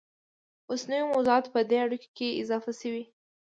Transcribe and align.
اوس 0.69 0.81
نوي 0.91 1.05
موضوعات 1.13 1.45
په 1.53 1.59
دې 1.69 1.77
اړیکو 1.85 2.09
کې 2.17 2.37
اضافه 2.41 2.71
شوي 2.81 3.03